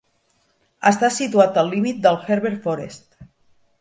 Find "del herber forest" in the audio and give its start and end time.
2.07-3.25